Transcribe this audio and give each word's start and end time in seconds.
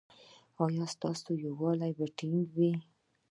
ایا 0.63 0.85
ستاسو 0.95 1.29
یووالي 1.45 1.91
به 1.97 2.05
ټینګ 2.17 2.45
وي؟ 2.55 2.71